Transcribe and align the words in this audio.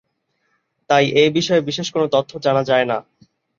তাই 0.89 1.05
এ 1.15 1.25
বিষয়ে 1.37 1.61
বিশেষ 1.61 1.87
কোন 1.91 2.03
তথ্য 2.15 2.31
জানা 2.45 2.61
যায়না। 2.63 2.97